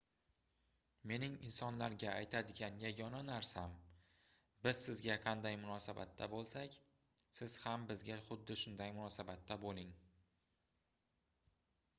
[1.09, 3.75] mening insonlarga aytadigan yagona narsam
[4.65, 6.79] biz sizga qanday munosabatda boʻlsak
[7.41, 9.95] siz ham bizga xuddi shunday munosabatda boʻling